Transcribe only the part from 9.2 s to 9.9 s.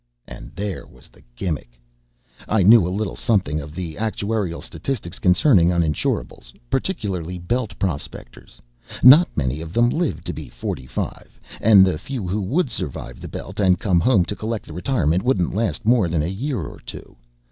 many of